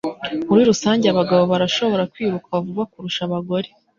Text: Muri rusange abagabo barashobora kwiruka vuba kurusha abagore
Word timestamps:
Muri 0.49 0.61
rusange 0.69 1.05
abagabo 1.07 1.43
barashobora 1.51 2.09
kwiruka 2.13 2.61
vuba 2.65 2.83
kurusha 2.91 3.21
abagore 3.27 3.67